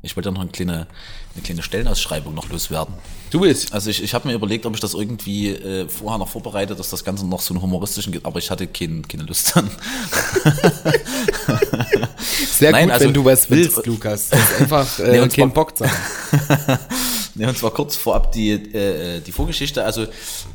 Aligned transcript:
Ich 0.00 0.14
wollte 0.14 0.28
ja 0.28 0.32
noch 0.32 0.42
eine 0.42 0.50
kleine, 0.50 0.86
eine 1.34 1.42
kleine 1.42 1.62
Stellenausschreibung 1.62 2.32
noch 2.32 2.48
loswerden. 2.50 2.94
Du 3.30 3.40
willst? 3.40 3.72
Also 3.72 3.90
ich, 3.90 4.00
ich 4.02 4.14
habe 4.14 4.28
mir 4.28 4.34
überlegt, 4.34 4.64
ob 4.64 4.74
ich 4.74 4.80
das 4.80 4.94
irgendwie 4.94 5.48
äh, 5.48 5.88
vorher 5.88 6.18
noch 6.18 6.28
vorbereite, 6.28 6.76
dass 6.76 6.88
das 6.88 7.04
Ganze 7.04 7.26
noch 7.26 7.40
so 7.40 7.52
einen 7.52 7.62
humoristischen 7.62 8.18
aber 8.24 8.38
ich 8.38 8.48
hatte 8.50 8.68
kein, 8.68 9.06
keine 9.08 9.24
Lust 9.24 9.56
dann. 9.56 9.68
Sehr 12.50 12.70
Nein, 12.70 12.84
gut, 12.84 12.92
also 12.92 13.06
wenn 13.06 13.14
du 13.14 13.24
was 13.24 13.50
willst, 13.50 13.84
Lukas. 13.86 14.28
Das 14.28 14.40
ist 14.40 14.60
einfach 14.60 14.98
äh, 15.00 15.20
Nee, 15.20 15.28
kein 15.28 15.52
Bock 15.52 15.72
sein. 15.76 15.90
Ja, 17.38 17.48
und 17.48 17.56
zwar 17.56 17.70
kurz 17.70 17.94
vorab 17.94 18.32
die, 18.32 18.50
äh, 18.50 19.20
die 19.20 19.30
Vorgeschichte. 19.30 19.84
Also 19.84 20.06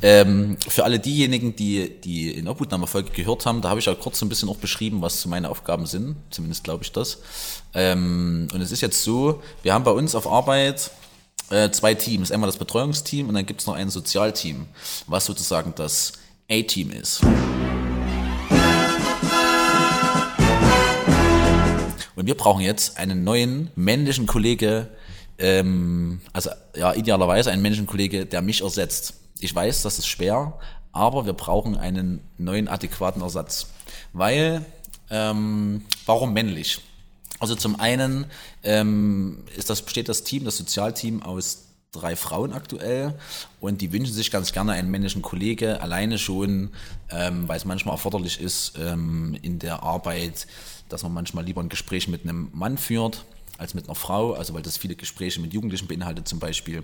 ähm, 0.02 0.58
für 0.68 0.84
alle 0.84 0.98
diejenigen, 0.98 1.56
die 1.56 1.88
die 1.88 2.30
in 2.30 2.46
Obhutnahmefolge 2.46 3.10
gehört 3.10 3.46
haben, 3.46 3.62
da 3.62 3.70
habe 3.70 3.80
ich 3.80 3.86
ja 3.86 3.94
kurz 3.94 4.18
so 4.18 4.26
ein 4.26 4.28
bisschen 4.28 4.50
auch 4.50 4.58
beschrieben, 4.58 5.00
was 5.00 5.22
so 5.22 5.30
meine 5.30 5.48
Aufgaben 5.48 5.86
sind. 5.86 6.16
Zumindest 6.30 6.62
glaube 6.62 6.84
ich 6.84 6.92
das. 6.92 7.20
Ähm, 7.72 8.48
und 8.52 8.60
es 8.60 8.70
ist 8.70 8.82
jetzt 8.82 9.02
so, 9.02 9.42
wir 9.62 9.72
haben 9.72 9.84
bei 9.84 9.92
uns 9.92 10.14
auf 10.14 10.26
Arbeit 10.26 10.90
äh, 11.50 11.70
zwei 11.70 11.94
Teams. 11.94 12.30
Einmal 12.30 12.48
das 12.48 12.58
Betreuungsteam 12.58 13.28
und 13.28 13.34
dann 13.34 13.46
gibt 13.46 13.60
es 13.62 13.66
noch 13.66 13.74
ein 13.74 13.88
Sozialteam, 13.88 14.66
was 15.06 15.24
sozusagen 15.24 15.72
das 15.74 16.12
A-Team 16.50 16.90
ist. 16.90 17.22
Und 22.14 22.26
wir 22.26 22.36
brauchen 22.36 22.60
jetzt 22.60 22.98
einen 22.98 23.24
neuen 23.24 23.70
männlichen 23.74 24.26
Kollege, 24.26 24.90
ähm, 25.38 26.20
also 26.32 26.50
ja, 26.76 26.94
idealerweise 26.94 27.50
einen 27.50 27.62
männlichen 27.62 27.86
Kollege, 27.86 28.26
der 28.26 28.42
mich 28.42 28.62
ersetzt. 28.62 29.14
Ich 29.38 29.54
weiß, 29.54 29.82
das 29.82 29.98
ist 29.98 30.06
schwer, 30.06 30.58
aber 30.92 31.26
wir 31.26 31.32
brauchen 31.32 31.76
einen 31.76 32.20
neuen 32.38 32.68
adäquaten 32.68 33.22
Ersatz. 33.22 33.66
Weil, 34.12 34.64
ähm, 35.10 35.82
warum 36.06 36.32
männlich? 36.32 36.80
Also 37.40 37.56
zum 37.56 37.78
einen 37.80 38.26
ähm, 38.62 39.44
ist 39.56 39.70
das, 39.70 39.82
besteht 39.82 40.08
das 40.08 40.24
Team, 40.24 40.44
das 40.44 40.56
Sozialteam 40.56 41.22
aus 41.22 41.64
drei 41.90 42.16
Frauen 42.16 42.52
aktuell 42.52 43.14
und 43.60 43.80
die 43.80 43.92
wünschen 43.92 44.14
sich 44.14 44.30
ganz 44.30 44.52
gerne 44.52 44.72
einen 44.72 44.90
männlichen 44.90 45.22
Kollege, 45.22 45.80
alleine 45.80 46.18
schon, 46.18 46.70
ähm, 47.10 47.48
weil 47.48 47.56
es 47.56 47.64
manchmal 47.64 47.94
erforderlich 47.94 48.40
ist 48.40 48.74
ähm, 48.78 49.36
in 49.42 49.58
der 49.58 49.82
Arbeit, 49.82 50.46
dass 50.88 51.02
man 51.02 51.12
manchmal 51.12 51.44
lieber 51.44 51.60
ein 51.60 51.68
Gespräch 51.68 52.08
mit 52.08 52.22
einem 52.22 52.50
Mann 52.52 52.78
führt 52.78 53.24
als 53.58 53.74
mit 53.74 53.84
einer 53.84 53.94
Frau, 53.94 54.32
also 54.32 54.54
weil 54.54 54.62
das 54.62 54.76
viele 54.76 54.96
Gespräche 54.96 55.40
mit 55.40 55.52
Jugendlichen 55.52 55.86
beinhaltet 55.86 56.26
zum 56.26 56.38
Beispiel. 56.38 56.82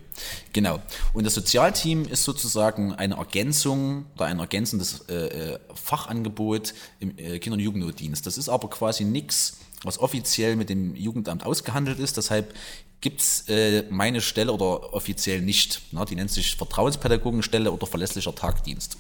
Genau. 0.53 0.81
Und 1.12 1.25
das 1.25 1.35
Sozialteam 1.35 2.05
ist 2.05 2.25
sozusagen 2.25 2.95
eine 2.95 3.17
Ergänzung 3.17 4.07
oder 4.15 4.27
ein 4.27 4.39
ergänzendes 4.39 5.05
äh, 5.09 5.55
äh, 5.55 5.59
Fachangebot 5.75 6.75
im 7.01 7.17
äh, 7.19 7.39
Kinder- 7.39 7.55
und 7.55 7.61
Jugendnotdienst. 7.61 8.27
Das 8.27 8.39
ist 8.39 8.49
aber 8.49 8.71
quasi 8.71 9.05
nichts, 9.05 9.59
was 9.83 9.99
offiziell 9.99 10.57
mit 10.57 10.69
dem 10.69 10.95
Jugendamt 10.95 11.45
ausgehandelt 11.45 11.99
ist. 11.99 12.17
Deshalb 12.17 12.55
gibt's 13.01 13.49
äh, 13.49 13.84
meine 13.91 14.21
Stelle 14.21 14.53
oder 14.53 14.93
offiziell 14.93 15.41
nicht. 15.41 15.81
Na, 15.93 16.05
die 16.05 16.15
nennt 16.15 16.31
sich 16.31 16.57
Vertrauenspädagogenstelle 16.57 17.73
oder 17.73 17.87
verlässlicher 17.87 18.34
Tagdienst. 18.34 18.99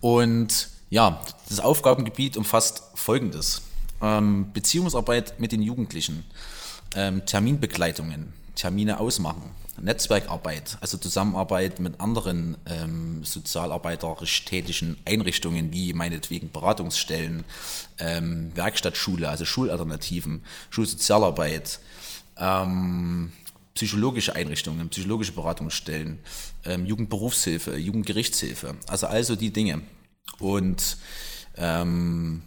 Und 0.00 0.68
ja, 0.88 1.22
das 1.48 1.60
Aufgabengebiet 1.60 2.36
umfasst 2.36 2.82
Folgendes. 2.94 3.62
Ähm, 4.02 4.52
Beziehungsarbeit 4.52 5.38
mit 5.38 5.52
den 5.52 5.62
Jugendlichen, 5.62 6.24
ähm, 6.96 7.24
Terminbegleitungen, 7.26 8.32
Termine 8.54 9.00
ausmachen, 9.00 9.42
Netzwerkarbeit, 9.80 10.76
also 10.80 10.98
Zusammenarbeit 10.98 11.80
mit 11.80 12.00
anderen 12.00 12.56
ähm, 12.66 13.24
sozialarbeiterisch 13.24 14.44
tätigen 14.44 14.96
Einrichtungen, 15.04 15.72
wie 15.72 15.92
meinetwegen 15.92 16.50
Beratungsstellen, 16.50 17.44
ähm, 17.98 18.52
Werkstattschule, 18.54 19.28
also 19.28 19.44
Schulalternativen, 19.44 20.44
Schulsozialarbeit, 20.70 21.80
ähm, 22.36 23.32
psychologische 23.74 24.34
Einrichtungen, 24.34 24.88
psychologische 24.90 25.32
Beratungsstellen, 25.32 26.18
ähm, 26.64 26.84
Jugendberufshilfe, 26.84 27.76
Jugendgerichtshilfe, 27.76 28.74
also 28.88 29.06
also 29.06 29.36
die 29.36 29.52
Dinge. 29.52 29.82
Und 30.38 30.98
ähm, 31.56 32.42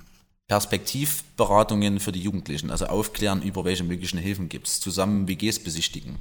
Perspektivberatungen 0.48 2.00
für 2.00 2.12
die 2.12 2.22
Jugendlichen, 2.22 2.70
also 2.70 2.86
aufklären 2.86 3.42
über 3.42 3.64
welche 3.64 3.84
möglichen 3.84 4.20
Hilfen 4.20 4.50
gibt 4.50 4.68
es, 4.68 4.82
zusammen 4.82 5.28
WGs 5.28 5.60
besichtigen. 5.60 6.18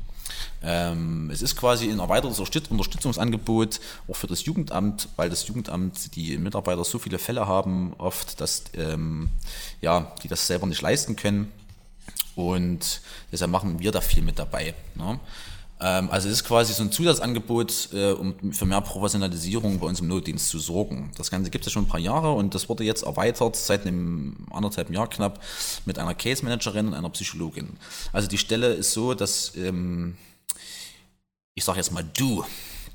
Ähm, 0.62 1.28
es 1.30 1.42
ist 1.42 1.56
quasi 1.56 1.90
ein 1.90 1.98
erweitertes 1.98 2.38
Unterstütz- 2.38 2.70
Unterstützungsangebot 2.70 3.80
auch 4.08 4.16
für 4.16 4.28
das 4.28 4.44
Jugendamt, 4.44 5.08
weil 5.16 5.28
das 5.28 5.48
Jugendamt, 5.48 6.14
die 6.14 6.38
Mitarbeiter 6.38 6.84
so 6.84 6.98
viele 6.98 7.18
Fälle 7.18 7.48
haben, 7.48 7.94
oft, 7.98 8.40
dass 8.40 8.64
ähm, 8.74 9.28
ja, 9.80 10.14
die 10.22 10.28
das 10.28 10.46
selber 10.46 10.66
nicht 10.66 10.82
leisten 10.82 11.16
können. 11.16 11.52
Und 12.34 13.02
deshalb 13.30 13.50
machen 13.50 13.80
wir 13.80 13.92
da 13.92 14.00
viel 14.00 14.22
mit 14.22 14.38
dabei. 14.38 14.74
Ne? 14.94 15.18
Ähm, 15.82 16.10
also 16.10 16.28
es 16.28 16.34
ist 16.34 16.44
quasi 16.44 16.72
so 16.72 16.84
ein 16.84 16.92
Zusatzangebot, 16.92 17.88
äh, 17.92 18.12
um 18.12 18.52
für 18.52 18.66
mehr 18.66 18.80
Professionalisierung 18.80 19.80
bei 19.80 19.86
uns 19.86 20.00
im 20.00 20.06
Notdienst 20.06 20.48
zu 20.48 20.60
sorgen. 20.60 21.10
Das 21.16 21.30
Ganze 21.30 21.50
gibt 21.50 21.66
es 21.66 21.72
schon 21.72 21.84
ein 21.84 21.88
paar 21.88 22.00
Jahre 22.00 22.32
und 22.32 22.54
das 22.54 22.68
wurde 22.68 22.84
jetzt 22.84 23.02
erweitert 23.02 23.56
seit 23.56 23.84
einem 23.84 24.46
anderthalb 24.52 24.90
Jahr 24.90 25.10
knapp 25.10 25.42
mit 25.84 25.98
einer 25.98 26.14
Case 26.14 26.44
Managerin 26.44 26.86
und 26.86 26.94
einer 26.94 27.10
Psychologin. 27.10 27.76
Also 28.12 28.28
die 28.28 28.38
Stelle 28.38 28.68
ist 28.74 28.92
so, 28.92 29.14
dass 29.14 29.56
ähm, 29.56 30.16
ich 31.54 31.64
sage 31.64 31.78
jetzt 31.78 31.90
mal 31.90 32.04
du, 32.16 32.44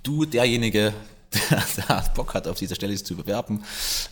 du 0.04 0.24
derjenige, 0.24 0.94
der, 1.52 1.64
der 1.76 2.06
Bock 2.16 2.34
hat, 2.34 2.48
auf 2.48 2.58
diese 2.58 2.76
Stelle 2.76 2.96
zu 2.96 3.18
bewerben, 3.18 3.64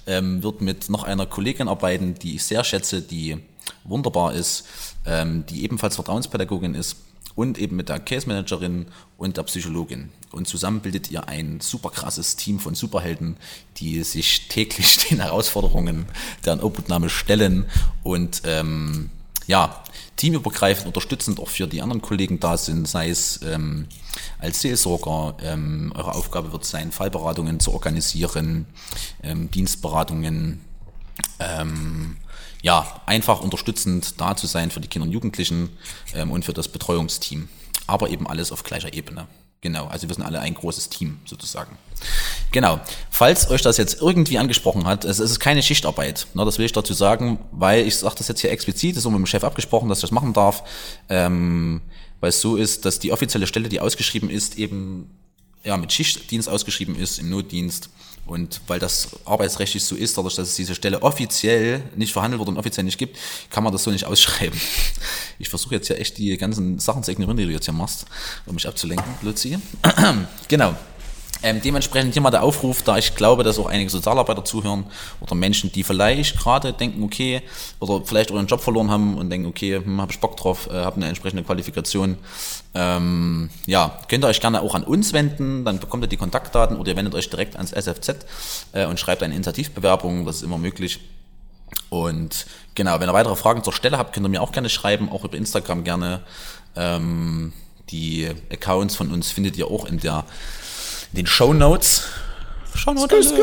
ähm, 0.06 0.44
wird 0.44 0.60
mit 0.60 0.90
noch 0.90 1.04
einer 1.04 1.26
Kollegin 1.26 1.70
arbeiten, 1.70 2.16
die 2.16 2.36
ich 2.36 2.44
sehr 2.44 2.66
schätze, 2.66 3.02
die 3.02 3.38
wunderbar 3.84 4.34
ist, 4.34 4.66
die 5.06 5.64
ebenfalls 5.64 5.96
Vertrauenspädagogin 5.96 6.74
ist 6.74 6.98
und 7.36 7.58
eben 7.58 7.76
mit 7.76 7.90
der 7.90 8.00
Case 8.00 8.28
Managerin 8.28 8.88
und 9.18 9.38
der 9.38 9.44
Psychologin. 9.44 10.10
Und 10.32 10.48
zusammen 10.48 10.82
bildet 10.82 11.12
ihr 11.12 11.28
ein 11.28 11.62
super 11.62 11.90
krasses 11.90 12.36
Team 12.36 12.60
von 12.60 12.76
Superhelden, 12.76 13.38
die 13.78 14.04
sich 14.04 14.48
täglich 14.48 14.98
den 15.10 15.20
Herausforderungen 15.22 16.06
der 16.46 16.64
Obhutnahme 16.64 17.10
stellen 17.10 17.66
und 18.04 18.42
ähm, 18.46 19.10
ja, 19.48 19.84
teamübergreifend 20.16 20.88
unterstützend 20.88 21.40
auch 21.40 21.50
für 21.50 21.68
die 21.68 21.82
anderen 21.82 22.02
Kollegen 22.02 22.40
da 22.40 22.58
sind, 22.58 22.88
sei 22.88 23.10
es 23.10 23.42
ähm, 23.44 23.88
als 24.40 24.62
Seelsorger. 24.62 25.38
Ähm, 25.42 25.92
eure 25.96 26.16
Aufgabe 26.16 26.52
wird 26.52 26.66
sein, 26.66 26.92
Fallberatungen 26.92 27.60
zu 27.60 27.74
organisieren, 27.74 28.66
ähm, 29.22 29.52
Dienstberatungen, 29.52 30.62
ähm, 31.40 32.18
ja, 32.62 33.02
einfach 33.06 33.42
unterstützend 33.42 34.20
da 34.20 34.36
zu 34.36 34.48
sein 34.48 34.72
für 34.72 34.80
die 34.80 34.88
Kinder 34.88 35.06
und 35.06 35.12
Jugendlichen 35.12 35.70
ähm, 36.14 36.32
und 36.32 36.46
für 36.46 36.54
das 36.54 36.68
Betreuungsteam. 36.68 37.48
Aber 37.88 38.10
eben 38.10 38.28
alles 38.28 38.52
auf 38.52 38.64
gleicher 38.64 38.94
Ebene. 38.94 39.28
Genau, 39.62 39.88
also 39.88 40.08
wir 40.08 40.14
sind 40.14 40.24
alle 40.24 40.40
ein 40.40 40.54
großes 40.54 40.90
Team 40.90 41.20
sozusagen. 41.26 41.78
Genau, 42.52 42.80
falls 43.10 43.50
euch 43.50 43.62
das 43.64 43.78
jetzt 43.78 44.00
irgendwie 44.02 44.38
angesprochen 44.38 44.86
hat, 44.86 45.06
es 45.06 45.20
ist 45.20 45.40
keine 45.40 45.64
Schichtarbeit, 45.64 46.28
ne, 46.36 46.46
das 46.46 46.60
will 46.60 46.66
ich 46.66 46.72
dazu 46.72 46.94
sagen, 46.94 47.40
weil 47.52 47.88
ich 47.88 47.98
sage 47.98 48.16
das 48.18 48.28
jetzt 48.28 48.42
hier 48.42 48.52
explizit, 48.52 48.96
ist 48.96 49.06
auch 49.08 49.12
mit 49.12 49.20
dem 49.20 49.26
Chef 49.26 49.44
abgesprochen, 49.44 49.90
dass 49.90 50.00
ich 50.00 50.04
das 50.04 50.12
machen 50.12 50.34
darf, 50.34 50.64
ähm, 51.10 51.82
weil 52.20 52.30
es 52.30 52.42
so 52.42 52.58
ist, 52.58 52.86
dass 52.86 53.00
die 53.00 53.12
offizielle 53.12 53.48
Stelle, 53.48 53.70
die 53.70 53.80
ausgeschrieben 53.80 54.30
ist, 54.30 54.58
eben 54.60 55.10
ja, 55.64 55.78
mit 55.78 55.92
Schichtdienst 55.92 56.48
ausgeschrieben 56.48 56.96
ist, 56.96 57.18
im 57.18 57.30
Notdienst. 57.30 57.90
Und 58.26 58.62
weil 58.68 58.80
das 58.80 59.10
arbeitsrechtlich 59.26 59.84
so 59.84 59.96
ist, 59.96 60.18
dadurch, 60.18 60.36
dass 60.36 60.50
es 60.50 60.56
diese 60.56 60.74
Stelle 60.74 61.04
offiziell 61.04 61.84
nicht 61.96 62.12
verhandelt 62.12 62.40
wurde 62.40 62.52
und 62.52 62.58
offiziell 62.58 62.84
nicht 62.84 62.98
gibt, 62.98 63.18
kann 63.52 63.64
man 63.64 63.72
das 63.72 63.84
so 63.84 63.92
nicht 63.92 64.06
ausschreiben. 64.06 64.60
Ich 65.38 65.50
versuche 65.50 65.76
jetzt 65.76 65.90
ja 65.90 65.98
echt 65.98 66.18
die 66.18 66.38
ganzen 66.38 66.80
Sachen 66.80 67.04
zu 67.04 67.12
ignorieren, 67.12 67.36
die 67.36 67.46
du 67.46 67.52
jetzt 67.52 67.66
hier 67.66 67.74
machst, 67.74 68.06
um 68.46 68.56
mich 68.56 68.66
abzulenken, 68.66 69.16
Luzi. 69.22 69.60
genau. 70.48 70.78
Ähm, 71.44 71.62
dementsprechend 71.62 72.14
hier 72.14 72.22
mal 72.22 72.32
der 72.32 72.44
Aufruf, 72.44 72.82
da 72.82 72.98
ich 72.98 73.16
glaube, 73.16 73.44
dass 73.44 73.60
auch 73.60 73.68
einige 73.68 73.90
Sozialarbeiter 73.90 74.46
zuhören 74.46 74.86
oder 75.20 75.36
Menschen, 75.36 75.72
die 75.72 75.84
vielleicht 75.84 76.38
gerade 76.38 76.74
denken, 76.74 77.04
okay, 77.04 77.42
oder 77.80 78.02
vielleicht 78.06 78.32
auch 78.32 78.38
einen 78.38 78.48
Job 78.48 78.62
verloren 78.62 78.90
haben 78.90 79.18
und 79.18 79.30
denken, 79.30 79.48
okay, 79.48 79.76
hm, 79.76 80.02
habe 80.02 80.12
ich 80.12 80.20
Bock 80.20 80.38
drauf, 80.38 80.70
äh, 80.72 80.74
habe 80.74 80.96
eine 80.96 81.08
entsprechende 81.08 81.44
Qualifikation. 81.44 82.18
Ähm, 82.74 83.50
ja, 83.66 84.00
könnt 84.08 84.24
ihr 84.24 84.28
euch 84.28 84.40
gerne 84.40 84.62
auch 84.62 84.76
an 84.76 84.84
uns 84.84 85.14
wenden, 85.14 85.66
dann 85.66 85.80
bekommt 85.80 86.04
ihr 86.04 86.08
die 86.08 86.18
Kontaktdaten 86.18 86.78
oder 86.78 86.92
ihr 86.92 86.98
wendet 86.98 87.16
euch 87.16 87.30
direkt 87.30 87.58
ans 87.58 87.72
SFZ 87.72 88.26
äh, 88.72 88.86
und 88.86 89.00
schreibt 89.00 89.22
eine 89.22 89.34
Initiativbewerbung, 89.34 90.26
das 90.26 90.38
ist 90.38 90.44
immer 90.44 90.58
möglich. 90.58 91.00
Und 91.90 92.46
genau, 92.76 93.00
wenn 93.00 93.10
ihr 93.10 93.14
weitere 93.14 93.36
Fragen 93.36 93.64
zur 93.64 93.74
Stelle 93.74 93.98
habt, 93.98 94.14
könnt 94.14 94.26
ihr 94.26 94.30
mir 94.30 94.42
auch 94.42 94.52
gerne 94.52 94.70
schreiben, 94.70 95.10
auch 95.10 95.24
über 95.26 95.38
Instagram 95.38 95.84
gerne. 95.84 96.22
Ähm, 96.76 97.54
die 97.90 98.30
Accounts 98.52 98.96
von 98.96 99.12
uns 99.12 99.32
findet 99.32 99.58
ihr 99.58 99.68
auch 99.68 99.86
in 99.86 100.00
der 100.00 100.26
den 101.14 101.28
Show 101.28 101.54
Notes. 101.54 102.04
Show 102.76 102.94
Notes. 102.94 103.34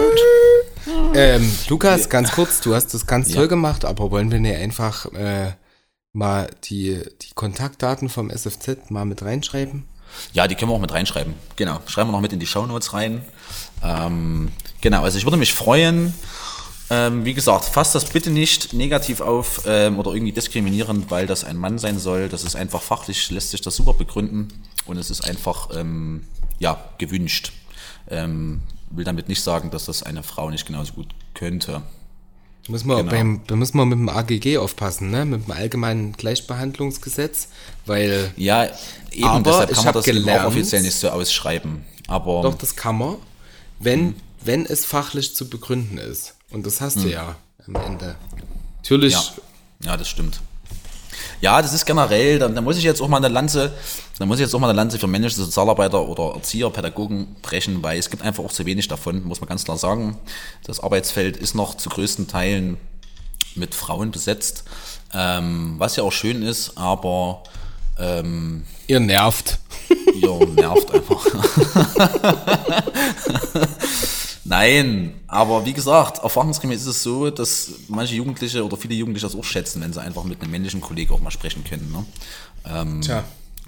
Ähm, 1.15 1.51
Lukas, 1.69 2.09
ganz 2.09 2.33
kurz, 2.33 2.61
du 2.61 2.75
hast 2.75 2.93
das 2.95 3.07
ganz 3.07 3.29
Ja. 3.31 3.37
toll 3.37 3.49
gemacht, 3.49 3.85
aber 3.85 4.11
wollen 4.11 4.31
wir 4.31 4.41
nicht 4.41 4.57
einfach 4.57 5.07
äh, 5.13 5.53
mal 6.13 6.51
die, 6.65 7.01
die 7.23 7.35
Kontaktdaten 7.35 8.09
vom 8.09 8.31
SFZ 8.31 8.91
mal 8.91 9.05
mit 9.05 9.23
reinschreiben? 9.23 9.85
Ja, 10.35 10.47
die 10.47 10.55
können 10.55 10.71
wir 10.71 10.75
auch 10.75 10.81
mit 10.81 10.93
reinschreiben. 10.93 11.35
Genau, 11.57 11.81
schreiben 11.87 12.09
wir 12.11 12.13
noch 12.13 12.21
mit 12.21 12.33
in 12.33 12.41
die 12.41 12.47
Show 12.47 12.67
Notes 12.67 12.93
rein. 12.93 13.23
Ähm, 13.83 14.51
genau, 14.81 15.03
also 15.03 15.17
ich 15.19 15.25
würde 15.25 15.37
mich 15.39 15.55
freuen, 15.55 16.15
Ähm, 16.91 17.25
wie 17.25 17.33
gesagt, 17.33 17.65
fasst 17.65 17.95
das 17.95 18.05
bitte 18.05 18.29
nicht 18.29 18.75
negativ 18.75 19.23
auf 19.23 19.63
ähm, 19.67 19.99
oder 19.99 20.13
irgendwie 20.13 20.33
diskriminierend, 20.33 21.11
weil 21.11 21.27
das 21.27 21.43
ein 21.43 21.57
Mann 21.57 21.79
sein 21.79 21.99
soll. 21.99 22.29
Das 22.29 22.45
ist 22.45 22.55
einfach 22.55 22.83
fachlich, 22.83 23.31
lässt 23.31 23.51
sich 23.53 23.63
das 23.63 23.77
super 23.77 23.95
begründen 23.95 24.49
und 24.85 24.99
es 24.99 25.09
ist 25.09 25.25
einfach 25.27 25.71
ähm, 25.75 26.25
ja, 26.63 26.81
gewünscht. 26.99 27.53
Ähm, 28.09 28.61
will 28.91 29.05
damit 29.05 29.29
nicht 29.29 29.43
sagen, 29.43 29.71
dass 29.71 29.87
das 29.87 30.03
eine 30.03 30.23
Frau 30.23 30.51
nicht 30.51 30.67
genauso 30.67 30.93
gut 30.95 31.09
könnte. 31.35 31.83
Muss 32.69 32.85
man, 32.85 32.99
Genau. 32.99 33.11
beim, 33.11 33.41
da 33.49 33.57
muss 33.57 33.75
man 33.75 33.89
mit 33.89 33.99
dem 33.99 34.09
AGG 34.09 34.59
aufpassen, 34.59 35.11
ne? 35.11 35.25
mit 35.25 35.47
dem 35.47 35.51
Allgemeinen 35.51 36.13
Gleichbehandlungsgesetz, 36.13 37.49
weil 37.87 38.33
Ja, 38.37 38.69
eben, 39.11 39.25
Aber 39.25 39.43
deshalb 39.43 39.71
ich 39.71 39.77
kann 39.77 39.85
man 39.87 39.95
das 39.95 40.05
gelernt- 40.05 40.43
auch 40.43 40.47
offiziell 40.49 40.83
nicht 40.83 40.95
so 40.95 41.09
ausschreiben. 41.11 41.85
Aber 42.07 42.43
doch 42.43 42.55
das 42.55 42.77
kann 42.77 42.99
man, 42.99 43.17
wenn, 43.81 44.15
wenn 44.45 44.65
es 44.67 44.85
fachlich 44.85 45.35
zu 45.35 45.49
begründen 45.51 45.99
ist. 45.99 46.35
Und 46.51 46.65
das 46.67 46.81
hast 46.81 46.99
du 47.03 47.09
ja 47.09 47.35
am 47.67 47.75
Ende. 47.77 48.15
Natürlich, 48.77 49.15
Ja, 49.15 49.23
ja, 49.85 49.97
das 49.97 50.09
stimmt. 50.09 50.41
Ja, 51.43 51.61
das 51.61 51.73
ist 51.73 51.85
generell, 51.85 52.39
da, 52.39 52.49
da 52.49 52.61
muss 52.61 52.79
ich 52.79 52.85
jetzt 52.85 53.03
auch 53.03 53.09
mal 53.09 53.17
eine 53.17 53.27
Lanze, 53.27 53.73
da 54.17 54.27
muss 54.27 54.39
ich 54.39 54.43
jetzt 54.43 54.55
auch 54.55 54.61
mal 54.61 54.69
eine 54.69 54.77
Lanze 54.77 55.01
für 55.01 55.09
männliche 55.09 55.35
Sozialarbeiter 55.35 56.09
oder 56.09 56.37
Erzieher, 56.37 56.71
Pädagogen 56.71 57.35
brechen, 57.43 57.83
weil 57.83 57.99
es 57.99 58.11
gibt 58.11 58.23
einfach 58.23 58.45
auch 58.45 58.53
zu 58.53 58.65
wenig 58.65 58.87
davon, 58.87 59.25
muss 59.25 59.41
man 59.41 59.49
ganz 59.49 59.65
klar 59.65 59.77
sagen. 59.77 60.17
Das 60.63 60.79
Arbeitsfeld 60.79 61.37
ist 61.37 61.57
noch 61.57 61.77
zu 61.77 61.91
größten 61.91 62.29
Teilen 62.29 62.77
mit 63.57 63.75
Frauen 63.75 64.13
besetzt, 64.13 64.63
ähm, 65.13 65.75
was 65.79 65.97
ja 65.97 66.05
auch 66.05 66.13
schön 66.13 66.43
ist, 66.43 66.79
aber 66.79 67.43
ähm, 67.99 68.63
ihr 68.87 69.01
nervt. 69.01 69.59
ihr 70.15 70.47
nervt 70.47 70.95
einfach. 70.95 71.27
Nein, 74.45 75.15
aber 75.29 75.65
wie 75.65 75.73
gesagt, 75.73 76.19
erfahrungsgemäß 76.19 76.81
ist 76.81 76.89
es 76.89 77.01
so, 77.03 77.31
dass 77.31 77.71
manche 77.89 78.17
Jugendliche 78.17 78.65
oder 78.65 78.77
viele 78.77 78.95
Jugendliche 78.95 79.27
das 79.27 79.37
auch 79.37 79.45
schätzen, 79.45 79.81
wenn 79.83 79.93
sie 79.93 80.01
einfach 80.01 80.25
mit 80.25 80.41
einem 80.41 80.51
männlichen 80.51 80.81
Kollegen 80.81 81.15
auch 81.15 81.21
mal 81.21 81.31
sprechen 81.31 81.63
können. 81.63 81.93
Ne? 81.93 82.05
Ähm, 82.65 83.03
Tja. 83.03 83.23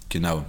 Genau. 0.09 0.44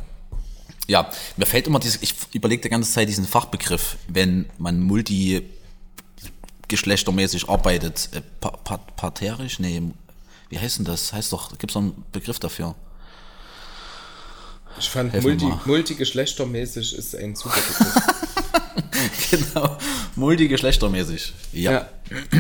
Ja, 0.88 1.10
mir 1.38 1.46
fällt 1.46 1.68
immer 1.68 1.80
dieses, 1.80 2.02
ich 2.02 2.16
überlege 2.34 2.64
die 2.64 2.70
ganze 2.70 2.92
Zeit 2.92 3.08
diesen 3.08 3.26
Fachbegriff, 3.26 3.98
wenn 4.08 4.48
man 4.58 4.82
multigeschlechtermäßig 4.82 7.48
arbeitet, 7.50 8.10
äh, 8.14 8.22
pa 8.40 8.50
pa 8.50 8.78
parterisch, 8.78 9.60
nee, 9.60 9.82
wie 10.50 10.60
heißt 10.60 10.80
denn 10.80 10.86
das? 10.86 11.14
Heißt 11.14 11.32
doch, 11.34 11.58
gibt 11.58 11.72
es 11.72 11.78
einen 11.78 12.04
Begriff 12.12 12.40
dafür? 12.40 12.76
Ich 14.78 14.90
fand 14.90 15.22
multi, 15.22 15.52
multigeschlechtermäßig 15.66 16.96
ist 16.96 17.16
ein 17.16 17.36
super 17.36 17.56
Begriff. 17.68 17.94
Genau, 19.38 19.78
multigeschlechtermäßig. 20.16 21.34
Ja. 21.54 21.72
ja. 21.72 21.90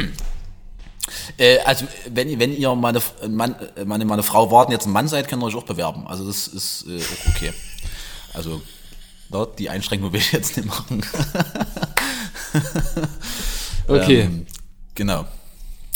Äh, 1.37 1.59
also, 1.59 1.85
wenn, 2.09 2.39
wenn 2.39 2.51
ihr 2.51 2.73
meine, 2.73 2.99
Mann, 3.27 3.55
meine, 3.85 4.05
meine 4.05 4.23
Frau 4.23 4.49
warten, 4.51 4.71
jetzt 4.71 4.87
ein 4.87 4.91
Mann 4.91 5.07
seid, 5.07 5.27
könnt 5.27 5.43
ihr 5.43 5.45
euch 5.45 5.55
auch 5.55 5.63
bewerben. 5.63 6.07
Also, 6.07 6.25
das 6.25 6.47
ist 6.47 6.85
äh, 6.87 6.97
auch 6.97 7.35
okay. 7.35 7.53
Also, 8.33 8.61
da, 9.29 9.45
die 9.45 9.69
Einschränkung 9.69 10.11
will 10.11 10.19
ich 10.19 10.31
jetzt 10.31 10.57
nicht 10.57 10.67
machen. 10.67 11.05
Okay. 13.87 14.21
Ähm, 14.21 14.45
genau. 14.93 15.25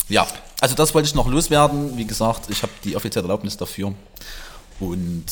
Ja, 0.08 0.26
also 0.60 0.74
das 0.74 0.94
wollte 0.94 1.08
ich 1.08 1.14
noch 1.14 1.28
loswerden. 1.28 1.96
Wie 1.96 2.06
gesagt, 2.06 2.50
ich 2.50 2.62
habe 2.62 2.72
die 2.84 2.96
offizielle 2.96 3.24
Erlaubnis 3.24 3.56
dafür. 3.56 3.94
Und 4.78 5.26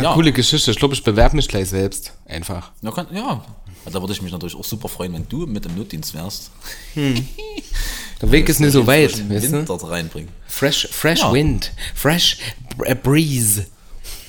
Eine 0.00 0.08
ja, 0.08 0.14
coole 0.14 0.32
Geschichte. 0.32 0.70
Ich 0.70 0.76
glaube, 0.78 0.94
ich 0.94 1.02
bewerbe 1.04 1.36
mich 1.36 1.48
gleich 1.48 1.68
selbst. 1.68 2.12
Einfach. 2.26 2.72
ja, 2.82 2.90
kann, 2.90 3.06
ja. 3.14 3.44
Da 3.86 4.00
würde 4.00 4.12
ich 4.12 4.20
mich 4.22 4.30
natürlich 4.30 4.54
auch 4.54 4.64
super 4.64 4.88
freuen, 4.88 5.14
wenn 5.14 5.26
du 5.28 5.46
mit 5.46 5.64
im 5.66 5.74
Notdienst 5.76 6.14
wärst. 6.14 6.50
Der 6.94 8.30
Weg 8.30 8.48
ist 8.48 8.60
nicht 8.60 8.72
so 8.72 8.86
weit, 8.86 9.12
weißt 9.30 9.52
Wind 9.52 9.68
dort 9.68 9.88
reinbringen. 9.88 10.28
Fresh, 10.46 10.88
fresh 10.90 11.20
Ja. 11.20 11.32
wind. 11.32 11.72
Fresh 11.94 12.36
br- 12.76 12.94
breeze. 12.94 13.66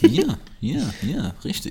Ja, 0.02 0.38
ja, 0.62 0.82
ja, 1.02 1.34
richtig. 1.44 1.70